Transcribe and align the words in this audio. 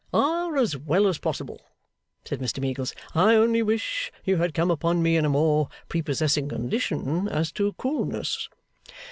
'Are 0.15 0.57
as 0.57 0.75
well 0.75 1.05
as 1.05 1.19
possible,' 1.19 1.61
said 2.25 2.39
Mr 2.39 2.57
Meagles. 2.59 2.95
'I 3.13 3.35
only 3.35 3.61
wish 3.61 4.11
you 4.25 4.37
had 4.37 4.55
come 4.55 4.71
upon 4.71 5.03
me 5.03 5.15
in 5.15 5.25
a 5.25 5.29
more 5.29 5.69
prepossessing 5.89 6.49
condition 6.49 7.27
as 7.27 7.51
to 7.51 7.73
coolness. 7.73 8.49